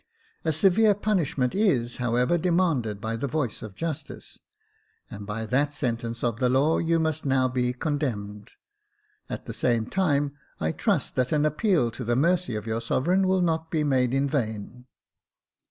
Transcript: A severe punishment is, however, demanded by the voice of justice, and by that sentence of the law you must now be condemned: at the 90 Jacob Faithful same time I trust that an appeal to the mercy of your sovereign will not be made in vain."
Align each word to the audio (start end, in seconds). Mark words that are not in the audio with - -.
A 0.43 0.51
severe 0.51 0.95
punishment 0.95 1.53
is, 1.53 1.97
however, 1.97 2.35
demanded 2.35 2.99
by 2.99 3.15
the 3.15 3.27
voice 3.27 3.61
of 3.61 3.75
justice, 3.75 4.39
and 5.11 5.27
by 5.27 5.45
that 5.45 5.73
sentence 5.75 6.23
of 6.23 6.39
the 6.39 6.49
law 6.49 6.79
you 6.79 6.97
must 6.97 7.23
now 7.23 7.47
be 7.47 7.71
condemned: 7.71 8.49
at 9.29 9.45
the 9.45 9.51
90 9.51 9.51
Jacob 9.51 9.51
Faithful 9.51 9.53
same 9.53 9.85
time 9.85 10.33
I 10.59 10.71
trust 10.71 11.15
that 11.17 11.31
an 11.31 11.45
appeal 11.45 11.91
to 11.91 12.03
the 12.03 12.15
mercy 12.15 12.55
of 12.55 12.65
your 12.65 12.81
sovereign 12.81 13.27
will 13.27 13.41
not 13.43 13.69
be 13.69 13.83
made 13.83 14.11
in 14.15 14.27
vain." 14.27 14.87